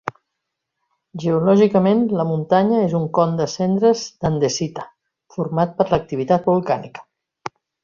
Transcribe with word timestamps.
Geològicament, 1.23 2.01
la 2.21 2.25
muntanya 2.29 2.79
és 2.87 2.95
un 3.01 3.05
con 3.19 3.37
de 3.41 3.47
cendres 3.53 4.03
d'andesita, 4.25 4.89
format 5.37 5.77
per 5.83 5.89
l'activitat 5.93 6.51
volcànica. 6.55 7.07